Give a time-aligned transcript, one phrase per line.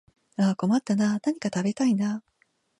[0.35, 2.23] ああ困ったなあ、何か食べたいなあ